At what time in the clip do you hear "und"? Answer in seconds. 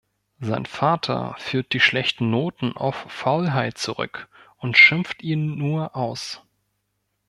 4.57-4.75